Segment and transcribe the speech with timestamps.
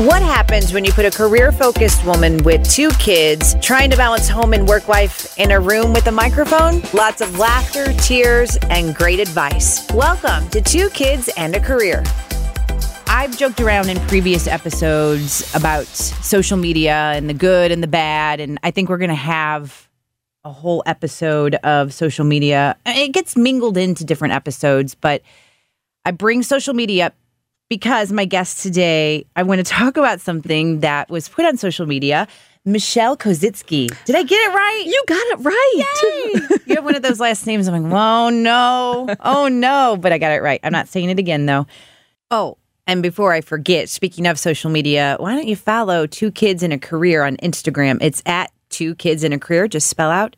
[0.00, 4.30] What happens when you put a career focused woman with two kids trying to balance
[4.30, 6.80] home and work life in a room with a microphone?
[6.94, 9.86] Lots of laughter, tears, and great advice.
[9.92, 12.02] Welcome to Two Kids and a Career.
[13.08, 18.40] I've joked around in previous episodes about social media and the good and the bad,
[18.40, 19.86] and I think we're going to have
[20.44, 22.74] a whole episode of social media.
[22.86, 25.20] It gets mingled into different episodes, but
[26.06, 27.14] I bring social media up
[27.70, 31.86] because my guest today, I want to talk about something that was put on social
[31.86, 32.28] media.
[32.66, 33.88] Michelle Kozitsky.
[34.04, 34.82] Did I get it right?
[34.84, 35.84] You got it right.
[36.02, 36.58] Yay!
[36.66, 37.66] you have one of those last names.
[37.66, 40.60] I'm like, oh no, oh no, but I got it right.
[40.62, 41.66] I'm not saying it again though.
[42.30, 46.62] Oh, and before I forget, speaking of social media, why don't you follow Two Kids
[46.62, 47.96] in a Career on Instagram?
[48.02, 49.66] It's at Two Kids in a Career.
[49.66, 50.36] Just spell out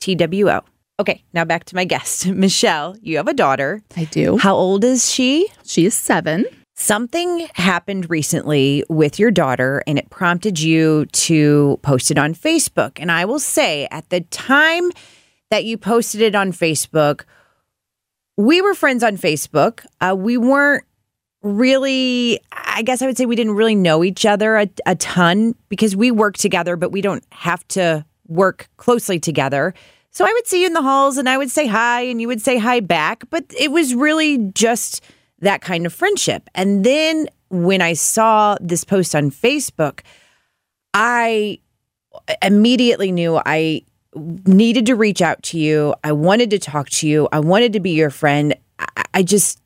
[0.00, 0.62] T W O.
[0.98, 2.96] Okay, now back to my guest, Michelle.
[3.00, 3.82] You have a daughter.
[3.96, 4.36] I do.
[4.38, 5.48] How old is she?
[5.64, 6.44] She is seven.
[6.82, 12.98] Something happened recently with your daughter and it prompted you to post it on Facebook.
[13.00, 14.90] And I will say, at the time
[15.52, 17.22] that you posted it on Facebook,
[18.36, 19.86] we were friends on Facebook.
[20.00, 20.82] Uh, we weren't
[21.40, 25.54] really, I guess I would say we didn't really know each other a, a ton
[25.68, 29.72] because we work together, but we don't have to work closely together.
[30.10, 32.26] So I would see you in the halls and I would say hi and you
[32.26, 33.22] would say hi back.
[33.30, 35.00] But it was really just
[35.42, 36.48] that kind of friendship.
[36.54, 40.00] And then when I saw this post on Facebook,
[40.94, 41.58] I
[42.40, 43.82] immediately knew I
[44.14, 45.94] needed to reach out to you.
[46.04, 47.28] I wanted to talk to you.
[47.32, 48.54] I wanted to be your friend.
[49.14, 49.60] I, just,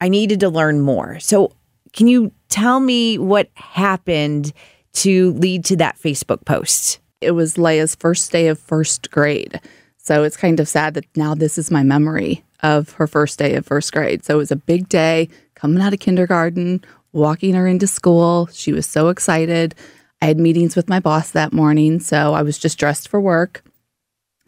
[0.00, 1.18] I needed to learn more.
[1.20, 1.52] So,
[1.92, 4.52] can you tell me what happened
[4.94, 7.00] to lead to that Facebook post?
[7.20, 9.60] It was Leia's first day of first grade.
[9.98, 13.54] So it's kind of sad that now this is my memory of her first day
[13.54, 14.24] of first grade.
[14.24, 16.82] So it was a big day coming out of kindergarten,
[17.12, 18.48] walking her into school.
[18.52, 19.74] She was so excited.
[20.20, 23.64] I had meetings with my boss that morning, so I was just dressed for work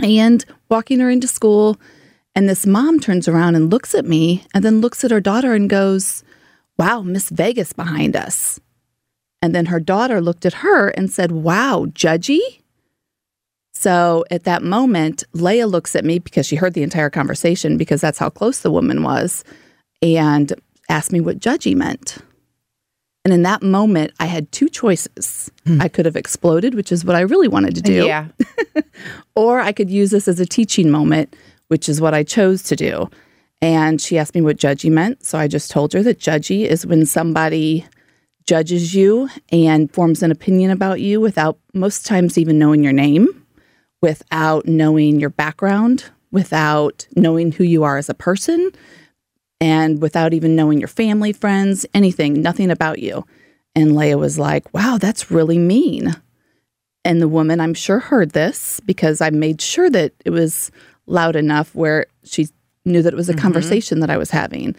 [0.02, 1.78] and walking her into school.
[2.34, 5.54] And this mom turns around and looks at me and then looks at her daughter
[5.54, 6.24] and goes,
[6.78, 8.60] Wow, Miss Vegas behind us.
[9.40, 12.60] And then her daughter looked at her and said, Wow, Judgy?
[13.84, 18.00] So at that moment, Leia looks at me because she heard the entire conversation because
[18.00, 19.44] that's how close the woman was
[20.00, 20.54] and
[20.88, 22.16] asked me what judgy meant.
[23.26, 25.52] And in that moment, I had two choices.
[25.66, 25.82] Hmm.
[25.82, 28.06] I could have exploded, which is what I really wanted to do.
[28.06, 28.28] Yeah.
[29.36, 31.36] or I could use this as a teaching moment,
[31.68, 33.10] which is what I chose to do.
[33.60, 35.26] And she asked me what judgy meant.
[35.26, 37.84] So I just told her that judgy is when somebody
[38.46, 43.43] judges you and forms an opinion about you without most times even knowing your name
[44.04, 48.70] without knowing your background, without knowing who you are as a person,
[49.62, 53.24] and without even knowing your family, friends, anything, nothing about you.
[53.74, 56.14] And Leia was like, wow, that's really mean.
[57.02, 60.70] And the woman, I'm sure, heard this because I made sure that it was
[61.06, 62.48] loud enough where she
[62.84, 63.40] knew that it was a mm-hmm.
[63.40, 64.76] conversation that I was having.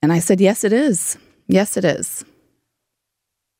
[0.00, 1.18] And I said, yes, it is.
[1.48, 2.24] Yes, it is.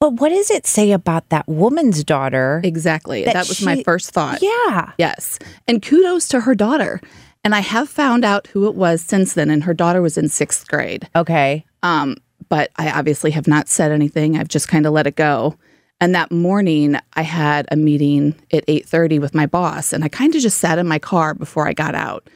[0.01, 2.63] But what does it say about that woman's daughter?
[2.65, 3.25] Exactly.
[3.25, 4.41] That, that was she, my first thought.
[4.41, 4.93] Yeah.
[4.99, 5.39] Yes.
[5.69, 7.03] And kudos to her daughter.
[7.45, 10.29] And I have found out who it was since then, and her daughter was in
[10.29, 11.09] sixth grade.
[11.15, 11.65] Okay.
[11.83, 12.17] Um,
[12.49, 14.37] but I obviously have not said anything.
[14.37, 15.57] I've just kind of let it go.
[16.01, 20.09] And that morning, I had a meeting at eight thirty with my boss, and I
[20.09, 22.29] kind of just sat in my car before I got out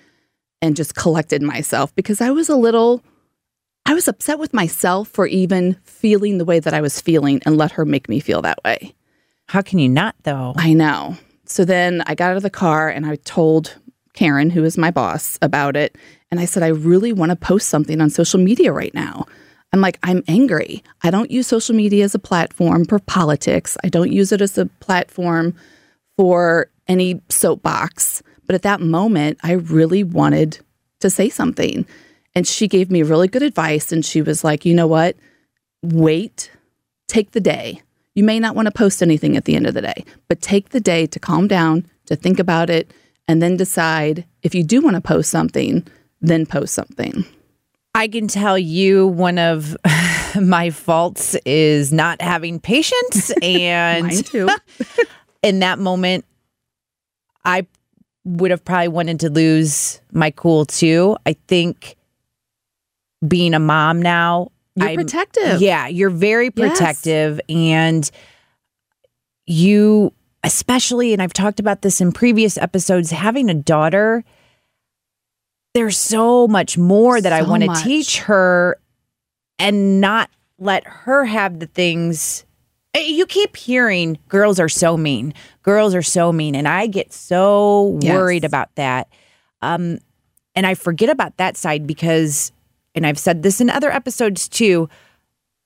[0.61, 3.03] and just collected myself because I was a little
[3.87, 7.57] I was upset with myself for even feeling the way that I was feeling and
[7.57, 8.95] let her make me feel that way.
[9.49, 10.55] How can you not, though?
[10.57, 11.17] I know.
[11.45, 13.77] So then I got out of the car and I told
[14.15, 15.97] Karen, who is my boss, about it.
[16.31, 19.27] And I said, I really want to post something on social media right now.
[19.73, 20.83] I'm like, I'm angry.
[21.03, 24.57] I don't use social media as a platform for politics, I don't use it as
[24.57, 25.55] a platform
[26.17, 28.23] for any soapbox.
[28.47, 30.59] But at that moment, I really wanted
[31.01, 31.87] to say something.
[32.35, 33.93] And she gave me really good advice.
[33.93, 35.17] And she was like, you know what?
[35.83, 36.51] Wait,
[37.09, 37.83] take the day.
[38.15, 40.71] You may not want to post anything at the end of the day, but take
[40.71, 42.93] the day to calm down, to think about it,
[43.27, 45.87] and then decide if you do want to post something,
[46.21, 47.25] then post something.
[47.95, 49.77] I can tell you one of
[50.41, 53.33] my faults is not having patience.
[53.43, 54.31] And
[55.43, 56.25] in that moment,
[57.45, 57.67] I
[58.25, 61.17] would have probably wanted to lose my cool too.
[61.27, 61.97] I think
[63.27, 64.51] being a mom now.
[64.77, 65.61] You're I'm, protective.
[65.61, 67.41] Yeah, you're very protective.
[67.49, 67.57] Yes.
[67.59, 68.11] And
[69.47, 70.13] you,
[70.43, 74.25] especially, and I've talked about this in previous episodes, having a daughter,
[75.75, 78.79] there's so much more that so I want to teach her
[79.59, 82.45] and not let her have the things
[82.97, 85.35] Eh, You keep hearing girls are so mean.
[85.65, 86.55] Girls are so mean.
[86.55, 88.15] And I get so Yes.
[88.15, 89.09] worried about that.
[89.63, 89.99] Um,
[90.55, 92.53] and I forget about that side because,
[92.95, 94.89] and I've said this in other episodes too,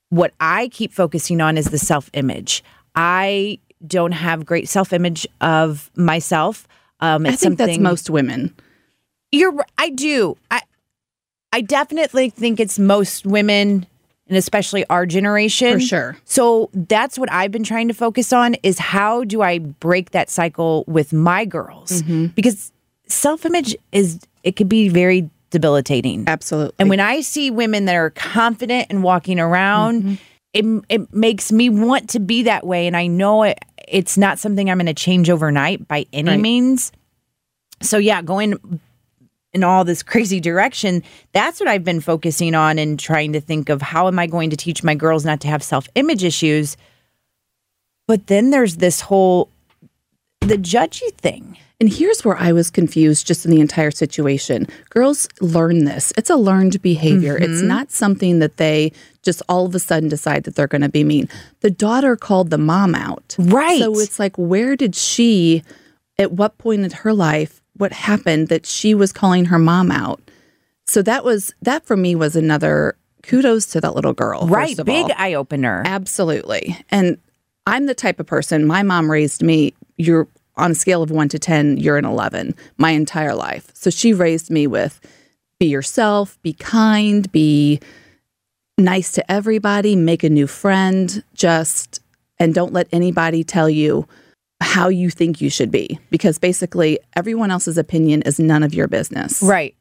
[0.09, 2.63] what I keep focusing on is the self image.
[2.95, 6.67] I don't have great self image of myself.
[6.99, 8.53] Um, I think that's most women.
[9.31, 10.37] you're I do.
[10.51, 10.61] I
[11.53, 13.87] I definitely think it's most women
[14.27, 15.73] and especially our generation.
[15.73, 16.17] For sure.
[16.25, 20.29] So that's what I've been trying to focus on is how do I break that
[20.29, 22.03] cycle with my girls?
[22.03, 22.27] Mm-hmm.
[22.27, 22.71] Because
[23.07, 26.25] self-image is it could be very debilitating.
[26.27, 26.75] Absolutely.
[26.79, 30.13] And when I see women that are confident and walking around, Mm-hmm.
[30.53, 32.87] it it makes me want to be that way.
[32.87, 36.39] And I know it, it's not something I'm going to change overnight by any Right.
[36.39, 36.91] means.
[37.81, 38.79] So yeah, going
[39.53, 41.01] in all this crazy direction,
[41.31, 44.51] that's what I've been focusing on and trying to think of how am I going
[44.51, 46.77] to teach my girls not to have self-image issues.
[48.07, 49.49] But then there's this whole
[50.41, 51.57] the judgy thing.
[51.81, 54.67] And here's where I was confused just in the entire situation.
[54.89, 56.11] Girls learn this.
[56.17, 57.37] It's a learned behavior.
[57.37, 57.67] It's mm-hmm.
[57.67, 58.91] not something that they
[59.21, 61.29] just all of a sudden decide that they're going to be mean.
[61.61, 63.35] The daughter called the mom out.
[63.39, 63.79] Right.
[63.79, 65.63] So it's like, where did she,
[66.17, 70.19] at what point in her life, what happened that she was calling her mom out?
[70.85, 74.47] So that was, that for me was another kudos to that little girl.
[74.47, 75.83] Right, big eye opener.
[75.85, 76.75] Absolutely.
[76.89, 77.19] And
[77.65, 81.29] I'm the type of person, my mom raised me, you're on a scale of one
[81.29, 83.69] to 10, you're an 11 my entire life.
[83.73, 84.99] So she raised me with
[85.59, 87.79] be yourself, be kind, be
[88.77, 92.01] nice to everybody, make a new friend, just,
[92.39, 94.07] and don't let anybody tell you
[94.61, 98.87] how you think you should be because basically everyone else's opinion is none of your
[98.87, 99.41] business.
[99.41, 99.75] Right.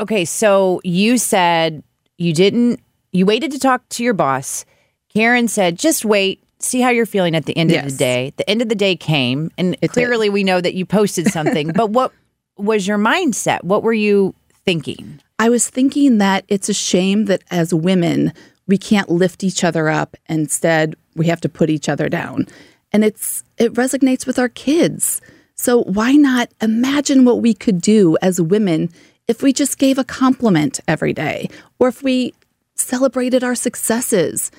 [0.00, 1.82] Okay, so you said
[2.16, 2.80] you didn't
[3.12, 4.64] you waited to talk to your boss.
[5.08, 8.48] Karen said, "Just wait, see how you're feeling at the end of the day." The
[8.48, 9.90] end of the day came, and did.
[9.92, 11.72] clearly we know that you posted something.
[11.74, 12.12] but what
[12.56, 13.64] was your mindset?
[13.64, 14.34] What were you
[14.64, 15.20] thinking?
[15.38, 18.32] I was thinking that it's a shame that as women,
[18.66, 20.16] we can't lift each other up.
[20.28, 22.46] Instead, we have to put each other down.
[22.92, 25.20] And it's it resonates with our kids.
[25.54, 28.90] So why not imagine what we could do as women
[29.26, 32.32] if we just gave a compliment every day or if we
[32.76, 34.50] celebrated our successes,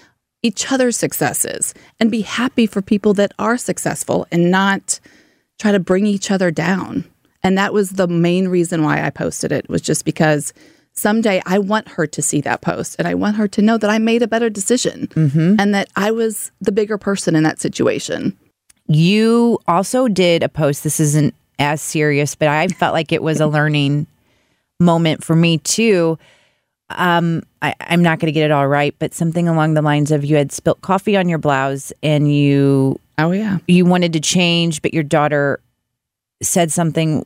[0.42, 5.00] each other's successes and be happy for people that are successful and not
[5.60, 7.04] try to bring each other down.
[7.44, 10.54] And that was the main reason why I posted it was just because
[10.94, 13.90] someday I want her to see that post and I want her to know that
[13.90, 15.56] I made a better decision mm-hmm.
[15.60, 18.38] and that I was the bigger person in that situation.
[18.88, 20.84] You also did a post.
[20.84, 24.08] This isn't as serious, but I felt like it was a learning
[24.80, 26.18] moment for me too.
[26.92, 30.12] Um, I, I'm not going to get it all right, but something along the lines
[30.12, 33.60] of you had spilt coffee on your blouse and you Oh yeah.
[33.68, 35.60] you wanted to change, but your daughter
[36.42, 37.26] said something.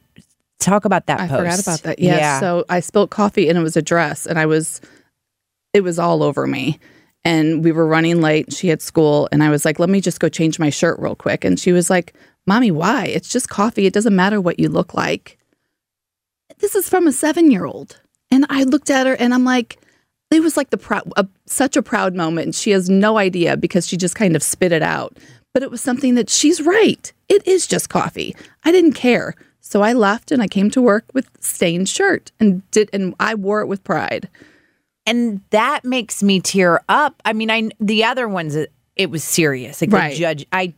[0.60, 1.39] Talk about that I post.
[1.39, 2.00] forgot about that.
[2.00, 2.39] Yeah.
[2.39, 4.81] So I spilled coffee and it was a dress and I was
[5.74, 6.80] it was all over me.
[7.25, 8.51] And we were running late.
[8.54, 11.16] She had school and I was like, let me just go change my shirt real
[11.16, 11.45] quick.
[11.45, 12.13] And she was like,
[12.45, 13.06] Mommy, why?
[13.06, 13.86] It's just coffee.
[13.86, 15.38] It doesn't matter what you look like.
[16.59, 18.00] This is from a seven year old.
[18.33, 19.77] And I looked at her and I'm like,
[20.31, 22.45] it was like the proud, a, such a proud moment.
[22.45, 25.15] And she has no idea because she just kind of spit it out.
[25.53, 27.13] But it was something that she's right.
[27.30, 28.35] It is just coffee.
[28.63, 29.35] I didn't care.
[29.59, 33.35] So I left and I came to work with stained shirt and did and I
[33.35, 34.28] wore it with pride.
[35.06, 37.21] and that makes me tear up.
[37.25, 39.81] I mean, I the other ones it, it was serious.
[39.81, 40.13] Like Right.
[40.13, 40.73] the judge, I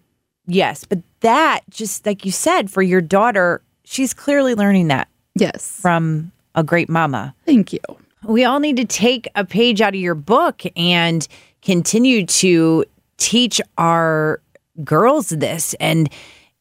[0.48, 5.80] yes, but that just like you said for your daughter, she's clearly learning that Yes.
[5.82, 7.36] from a great mama.
[7.46, 7.80] Thank you.
[8.24, 11.28] We all need to take a page out of your book and
[11.62, 12.86] continue to
[13.18, 14.42] teach our
[14.84, 15.76] girls this.
[15.80, 16.10] And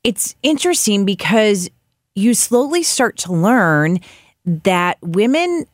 [0.02, 1.70] it's interesting because
[2.14, 3.98] you slowly start to learn
[4.44, 5.64] that women,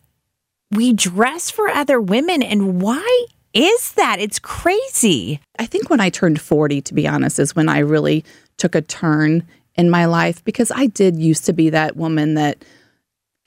[0.70, 2.42] we dress for other women.
[2.42, 4.20] And why is that?
[4.20, 5.40] It's crazy.
[5.58, 8.24] I think when I turned 40, to be honest, is when I really
[8.56, 12.64] took a turn in my life because I did used to be that woman that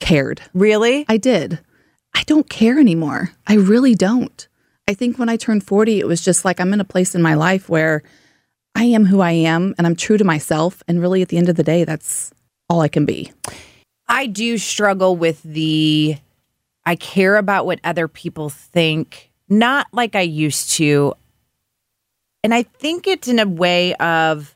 [0.00, 0.42] cared.
[0.52, 1.04] Really?
[1.08, 1.60] I did.
[2.14, 3.32] I don't care anymore.
[3.46, 4.46] I really don't.
[4.86, 7.22] I think when I turned 40, it was just like I'm in a place in
[7.22, 8.02] my life where
[8.74, 10.82] I am who I am and I'm true to myself.
[10.86, 12.32] And really, at the end of the day, that's
[12.68, 13.32] all I can be.
[14.06, 16.16] I do struggle with the
[16.84, 21.14] I care about what other people think, not like I used to.
[22.42, 24.54] And I think it's in a way of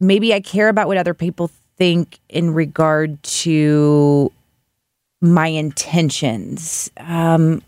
[0.00, 4.30] maybe I care about what other people think in regard to
[5.22, 6.90] my intentions.
[6.98, 7.62] Um,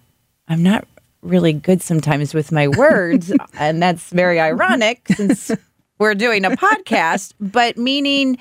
[0.49, 0.87] I'm not
[1.23, 5.51] really good sometimes with my words, and that's very ironic since
[5.99, 8.39] we're doing a podcast, but meaning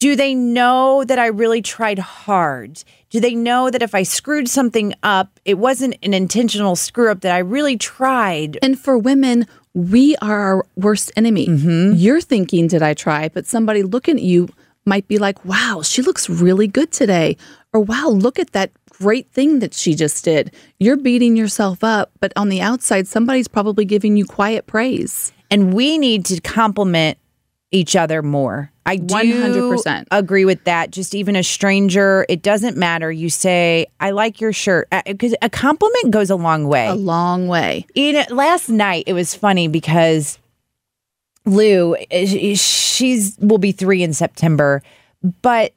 [0.00, 2.82] do they know that I really tried hard?
[3.10, 7.20] Do they know that if I screwed something up, it wasn't an intentional screw up,
[7.20, 8.58] that I really tried?
[8.62, 11.48] And for women, we are our worst enemy.
[11.48, 11.94] Mm-hmm.
[11.96, 13.28] You're thinking, did I try?
[13.28, 14.48] But somebody looking at you
[14.86, 17.36] might be like, wow, she looks really good today.
[17.72, 20.54] Or wow, look at that great thing that she just did.
[20.78, 25.32] You're beating yourself up, but on the outside, somebody's probably giving you quiet praise.
[25.50, 27.18] And we need to compliment
[27.74, 28.70] each other more.
[28.86, 30.06] I do 100%.
[30.10, 30.90] agree with that.
[30.90, 33.10] Just even a stranger, it doesn't matter.
[33.10, 34.88] You say, I like your shirt.
[35.04, 36.86] Because a compliment goes a long way.
[36.86, 37.86] A long way.
[37.94, 40.38] You know, last night it was funny because
[41.46, 44.82] Lou, eh, she's will be three in September,
[45.42, 45.72] but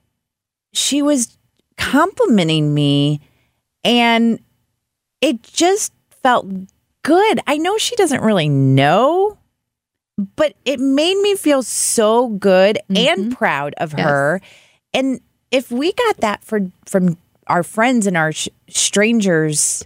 [0.74, 1.38] she was
[1.77, 3.22] complimenting me,
[3.84, 4.39] and
[5.22, 6.46] it just felt
[7.04, 7.39] good.
[7.48, 9.38] I know she doesn't really know,
[10.18, 13.32] but it made me feel so good and mm-hmm.
[13.32, 14.42] proud of her.
[14.94, 15.22] And
[15.52, 19.86] if we got that for from our friends and our sh- strangers,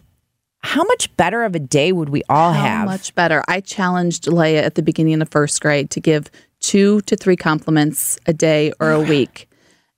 [0.64, 2.86] how much better of a day would we all How have?
[2.86, 3.44] much better.
[3.48, 8.18] I challenged Leia at the beginning of first grade to give two to three compliments
[8.26, 9.50] a day or a week.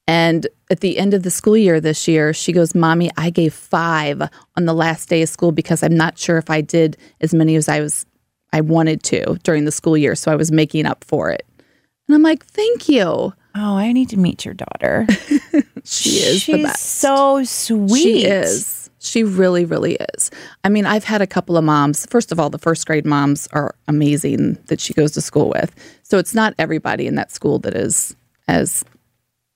[0.07, 3.53] And at the end of the school year this year, she goes, Mommy, I gave
[3.53, 4.21] five
[4.57, 7.55] on the last day of school because I'm not sure if I did as many
[7.55, 8.05] as I was
[8.53, 10.15] I wanted to during the school year.
[10.15, 11.45] So I was making up for it.
[12.07, 13.03] And I'm like, thank you.
[13.05, 13.33] Oh,
[13.77, 15.05] I need to meet your daughter.
[15.85, 16.81] She is She's the best.
[16.81, 18.01] so sweet.
[18.01, 18.89] She is.
[18.99, 20.31] She really, really is.
[20.63, 22.05] I mean, I've had a couple of moms.
[22.05, 25.75] First of all, the first grade moms are amazing that she goes to school with.
[26.03, 28.15] So it's not everybody in that school that is
[28.47, 28.85] as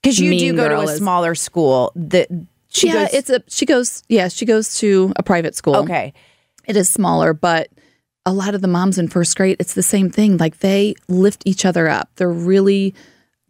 [0.02, 1.92] Because you do go to a is- smaller school.
[1.96, 2.28] That
[2.68, 3.14] she yeah, goes.
[3.14, 5.76] it's a she goes yeah, she goes to a private school.
[5.76, 6.12] okay.
[6.66, 7.68] It is smaller, but
[8.28, 10.36] a lot of the moms in first grade, it's the same thing.
[10.36, 12.10] Like they lift each other up.
[12.16, 12.94] They're really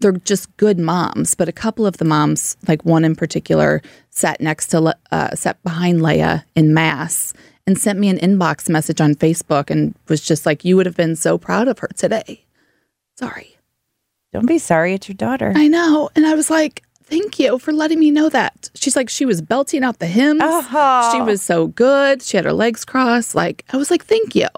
[0.00, 1.34] they're just good moms.
[1.34, 5.60] But a couple of the moms, like one in particular, sat next to uh, sat
[5.64, 7.34] behind Leia in mass
[7.66, 10.96] and sent me an inbox message on Facebook and was just like, "You would have
[10.96, 12.44] been so proud of her today."
[13.16, 13.58] Sorry,
[14.32, 14.94] Don't be sorry.
[14.94, 15.52] It's your daughter.
[15.56, 16.84] I know, and I was like.
[17.08, 18.70] Thank you for letting me know that.
[18.74, 20.40] She's like, she was belting out the hymns.
[20.44, 21.10] Oh.
[21.12, 22.22] She was so good.
[22.22, 23.34] She had her legs crossed.
[23.34, 24.48] Like, I was like, thank you.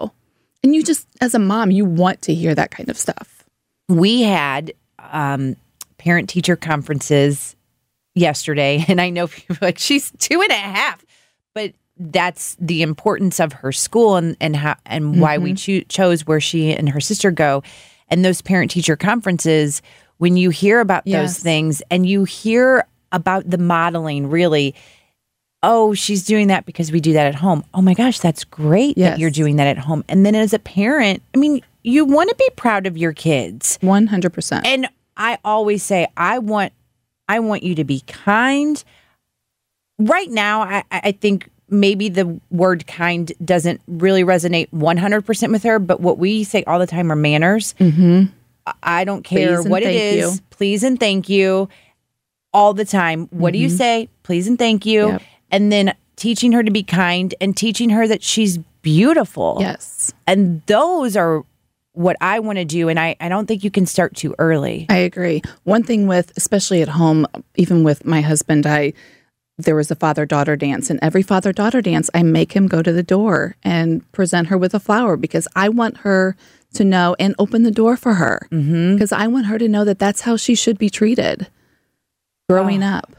[0.63, 3.45] And you just, as a mom, you want to hear that kind of stuff.
[3.87, 4.73] we had
[5.11, 5.55] um,
[5.97, 7.55] parent teacher conferences
[8.15, 11.03] yesterday, and I know people like she's two and a half,
[11.55, 16.25] but that's the importance of her school and and how and why we choo- chose
[16.25, 17.63] where she and her sister go,
[18.09, 19.81] and those parent teacher conferences.
[20.21, 24.75] When you hear about those things and you hear about the modeling, really.
[25.63, 27.63] Oh, she's doing that because we do that at home.
[27.73, 30.03] Oh my gosh, that's great that you're doing that at home.
[30.07, 33.79] And then as a parent, I mean, you want to be proud of your kids.
[33.81, 34.61] 100%.
[34.63, 34.87] And
[35.17, 36.71] I always say, I want,
[37.27, 38.83] I want you to be kind.
[39.97, 45.79] Right now, I, I think maybe the word kind doesn't really resonate 100% with her,
[45.79, 47.73] but what we say all the time are manners.
[47.79, 48.25] Mm-hmm.
[48.83, 50.35] I don't care what it is.
[50.35, 50.41] you.
[50.49, 51.69] Please and thank you
[52.53, 53.27] all the time.
[53.31, 54.09] What do you say?
[54.23, 55.03] Please and thank you.
[55.03, 55.11] Mm-hmm.
[55.13, 55.21] Yep.
[55.51, 59.57] And then teaching her to be kind and teaching her that she's beautiful.
[59.59, 61.43] yes, And those are
[61.93, 62.89] what I want to do.
[62.89, 64.85] And I, I don't think you can start too early.
[64.89, 65.41] I agree.
[65.63, 68.93] One thing with, especially at home, even with my husband, I,
[69.57, 72.81] there was a father daughter dance, and every father daughter dance, I make him go
[72.81, 76.35] to the door and present her with a flower because I want her
[76.73, 79.99] to know and open the door for her because I want her to know that
[79.99, 81.47] that's how she should be treated
[82.49, 83.15] growing up.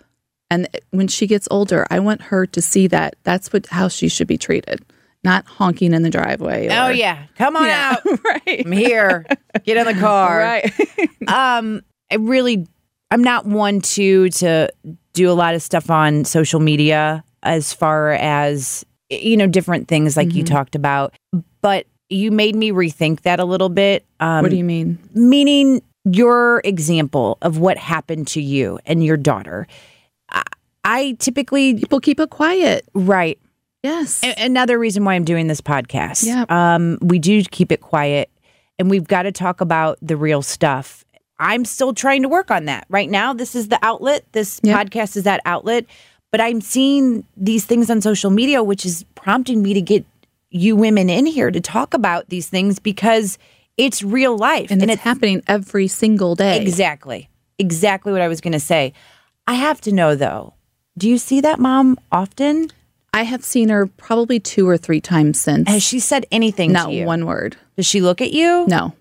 [0.50, 4.08] And when she gets older, I want her to see that that's what how she
[4.08, 4.84] should be treated,
[5.24, 6.68] not honking in the driveway.
[6.70, 8.20] Oh yeah, come on Yeah, out.
[8.24, 8.62] right.
[8.66, 9.24] I'm here.
[9.64, 10.38] Get in the car.
[10.38, 10.72] Right.
[11.28, 12.66] Um, I really,
[13.10, 14.68] I'm not one to to
[15.14, 20.16] do a lot of stuff on social media as far as you know different things
[20.16, 21.14] like you talked about,
[21.62, 24.04] but you made me rethink that a little bit.
[24.20, 24.98] Um, what do you mean?
[25.14, 29.66] meaning your example of what happened to you and your daughter.
[30.30, 30.42] I,
[30.84, 32.84] I typically People keep it quiet.
[32.94, 33.38] right
[33.84, 34.22] Yes.
[34.22, 36.24] A- another reason why I'm doing this podcast.
[36.26, 36.44] Yeah.
[36.48, 38.30] Um, we do keep it quiet
[38.78, 41.04] and we've got to talk about the real stuff.
[41.38, 42.86] I'm still trying to work on that.
[42.88, 44.24] Right now, this is the outlet.
[44.32, 44.80] This Yeah.
[44.82, 45.86] podcast is that outlet.
[46.30, 50.04] But I'm seeing these things on social media, which is prompting me to get
[50.52, 53.38] you women in here to talk about these things because
[53.76, 54.70] it's real life.
[54.70, 56.60] and, it's, happening every single day.
[56.60, 57.28] Exactly.
[57.58, 58.92] Exactly what I was going to say.
[59.46, 60.54] I have to know though.
[60.96, 62.70] Do you see that mom often?
[63.14, 65.68] I have seen her probably two or three times since.
[65.68, 67.06] Has she said anything Not to you?
[67.06, 67.56] one word.
[67.76, 68.66] Does she look at you?
[68.68, 68.94] No.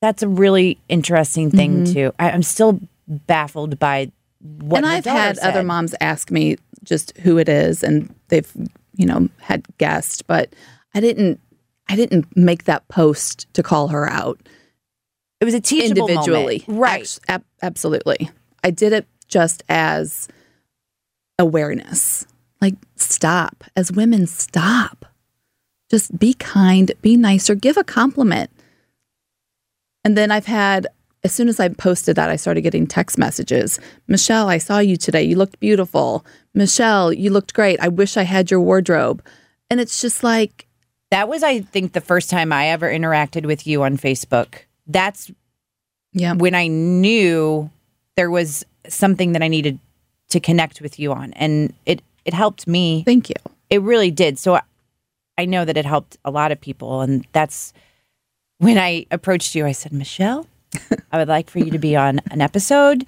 [0.00, 1.92] That's a really interesting thing mm-hmm.
[1.92, 2.12] too.
[2.18, 4.78] I, I'm still baffled by what.
[4.78, 8.50] and I've had other moms ask me just who it is, and they've
[8.94, 10.52] you know had guessed, but
[10.94, 11.40] I didn't.
[11.88, 14.38] I didn't make that post to call her out
[15.40, 16.64] It was a teachable individually.
[16.66, 16.80] moment.
[16.82, 17.18] right?
[17.28, 18.30] Ab- absolutely.
[18.64, 20.28] I did it just as
[21.38, 22.24] awareness.
[22.60, 23.64] Like, stop.
[23.76, 25.04] As women, stop.
[25.90, 28.50] Just be kind, be nicer, give a compliment.
[30.04, 30.86] And then I've had,
[31.24, 33.78] as soon as I posted that, I started getting text messages.
[34.08, 35.22] Michelle, I saw you today.
[35.22, 36.24] You looked beautiful.
[36.52, 37.78] Michelle, you looked great.
[37.80, 39.22] I wish I had your wardrobe.
[39.70, 40.66] And it's just like,
[41.10, 44.54] That was, I think, the first time I ever interacted with you on Facebook.
[44.86, 45.30] That's
[46.12, 47.70] yeah, when I knew
[48.16, 49.78] there was something that I needed
[50.30, 53.02] to connect with you on, and it it helped me.
[53.04, 53.36] thank you.
[53.70, 54.38] It really did.
[54.38, 54.62] So I,
[55.38, 57.72] I know that it helped a lot of people, and that's
[58.58, 59.64] when I approached you.
[59.64, 60.46] I said, Michelle,
[61.12, 63.06] I would like for you to be on an episode.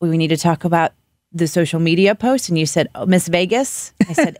[0.00, 0.92] We need to talk about
[1.32, 3.92] the social media post, and you said, oh, Miss Vegas.
[4.08, 4.36] I said,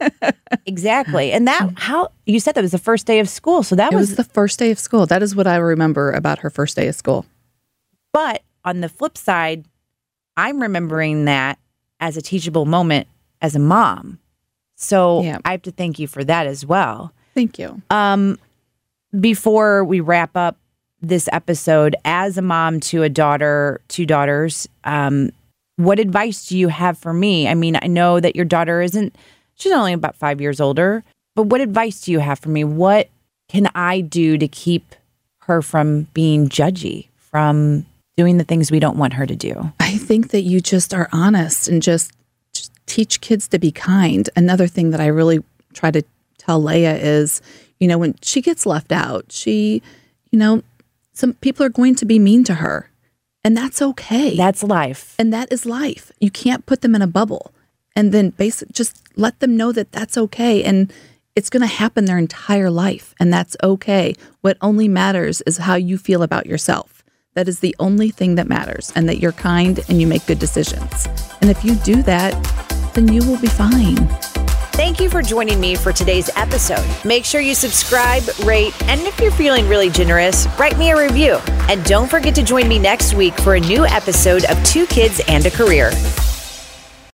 [0.66, 1.32] exactly.
[1.32, 3.62] And that how you said that was the first day of school.
[3.62, 5.04] So that It was was the first day of school.
[5.06, 7.26] That is what I remember about her first day of school.
[8.12, 9.64] But on the flip side,
[10.36, 11.58] I'm remembering that
[12.00, 13.08] as a teachable moment
[13.40, 14.18] as a mom.
[14.76, 15.38] So Yeah.
[15.44, 17.12] I have to thank you for that as well.
[17.34, 17.82] Thank you.
[17.90, 18.38] Um,
[19.18, 20.56] before we wrap up
[21.08, 25.30] this episode, as a mom to a daughter, two daughters, um,
[25.76, 27.48] what advice do you have for me?
[27.48, 29.16] I mean, I know that your daughter isn't,
[29.56, 31.02] she's only about five years older,
[31.34, 32.64] but what advice do you have for me?
[32.64, 33.08] What
[33.48, 34.94] can I do to keep
[35.42, 39.72] her from being judgy, from doing the things we don't want her to do?
[39.80, 42.12] I think that you just are honest and just,
[42.52, 44.30] just teach kids to be kind.
[44.36, 45.42] Another thing that I really
[45.72, 46.02] try to
[46.38, 47.42] tell Leia is,
[47.80, 49.82] you know, when she gets left out, she,
[50.30, 50.62] you know,
[51.14, 52.90] some people are going to be mean to her,
[53.42, 54.36] and that's okay.
[54.36, 55.14] That's life.
[55.18, 56.12] and that is life.
[56.20, 57.52] You can't put them in a bubble
[57.96, 60.92] and then basic just let them know that that's okay and
[61.36, 64.14] it's going to happen their entire life and that's okay.
[64.40, 67.04] What only matters is how you feel about yourself.
[67.34, 70.38] That is the only thing that matters and that you're kind and you make good
[70.38, 71.08] decisions.
[71.40, 72.32] And if you do that,
[72.94, 74.33] then you will be fine.
[74.74, 76.84] Thank you for joining me for today's episode.
[77.04, 81.36] Make sure you subscribe, rate, and if you're feeling really generous, write me a review.
[81.68, 85.20] And don't forget to join me next week for a new episode of Two Kids
[85.28, 85.92] and a Career.